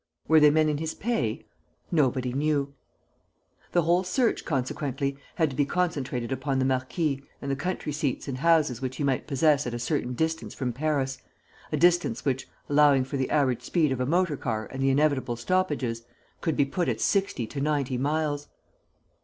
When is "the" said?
3.71-3.83, 6.57-6.65, 7.51-7.55, 13.17-13.29, 14.81-14.89